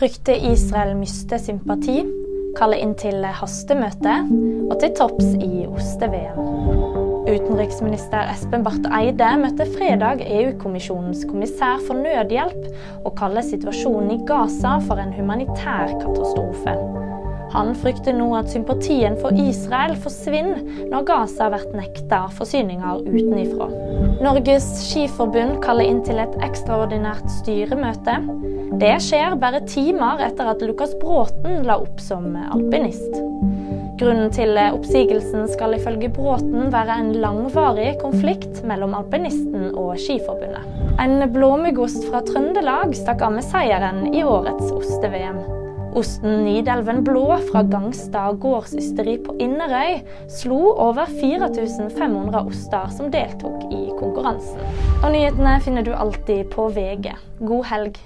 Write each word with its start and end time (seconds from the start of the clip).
Frykter 0.00 0.32
Israel 0.52 0.94
mister 0.96 1.36
sympati, 1.36 1.98
kaller 2.56 2.80
inn 2.80 2.94
til 2.96 3.20
hastemøte 3.20 4.14
og 4.70 4.78
til 4.80 4.94
topps 4.96 5.34
i 5.36 5.66
oste-VM. 5.68 6.38
Utenriksminister 7.28 8.30
Espen 8.32 8.64
Barth 8.64 8.88
Eide 8.96 9.28
møtte 9.42 9.66
fredag 9.74 10.24
EU-kommisjonens 10.24 11.26
kommissær 11.28 11.84
for 11.84 12.00
nødhjelp 12.00 13.04
og 13.04 13.12
kaller 13.20 13.44
situasjonen 13.44 14.16
i 14.16 14.18
Gaza 14.24 14.78
for 14.88 15.04
en 15.04 15.12
humanitær 15.18 15.92
katastrofe. 16.00 16.78
Han 17.50 17.72
frykter 17.78 18.14
nå 18.14 18.28
at 18.38 18.50
sympatien 18.52 19.16
for 19.20 19.34
Israel 19.34 19.96
forsvinner 19.98 20.60
når 20.90 21.06
Gaza 21.08 21.48
blir 21.50 21.66
nekta 21.74 22.24
forsyninger 22.36 23.02
utenifra. 23.08 23.70
Norges 24.22 24.68
Skiforbund 24.84 25.58
kaller 25.64 25.90
inn 25.90 26.02
til 26.06 26.20
et 26.22 26.36
ekstraordinært 26.46 27.26
styremøte. 27.40 28.20
Det 28.80 28.94
skjer 29.02 29.34
bare 29.40 29.64
timer 29.66 30.22
etter 30.24 30.52
at 30.52 30.62
Lukas 30.64 30.94
Bråten 31.00 31.64
la 31.66 31.80
opp 31.82 31.98
som 32.02 32.30
alpinist. 32.38 33.18
Grunnen 34.00 34.30
til 34.32 34.56
oppsigelsen 34.56 35.44
skal 35.50 35.74
ifølge 35.76 36.08
Bråten 36.14 36.70
være 36.72 36.96
en 37.02 37.10
langvarig 37.20 37.90
konflikt 38.00 38.62
mellom 38.68 38.94
alpinisten 38.96 39.74
og 39.74 39.98
Skiforbundet. 40.00 40.64
En 41.00 41.20
blåmuggost 41.34 42.06
fra 42.08 42.22
Trøndelag 42.24 42.94
stakk 42.96 43.26
av 43.26 43.36
med 43.36 43.44
seieren 43.44 44.06
i 44.14 44.24
årets 44.24 44.70
oste-VM. 44.72 45.40
Osten 45.98 46.44
Nidelven 46.44 47.02
Blå 47.04 47.24
fra 47.50 47.62
Gangstad 47.66 48.38
gårdsysteri 48.42 49.16
på 49.24 49.34
Inderøy 49.42 49.98
slo 50.30 50.60
over 50.76 51.10
4500 51.10 52.44
oster 52.44 52.94
som 52.94 53.10
deltok 53.10 53.66
i 53.72 53.82
konkurransen. 53.98 54.62
Og 55.02 55.10
nyhetene 55.14 55.58
finner 55.64 55.86
du 55.86 55.92
alltid 55.96 56.46
på 56.54 56.70
VG. 56.76 57.10
God 57.40 57.68
helg. 57.72 58.00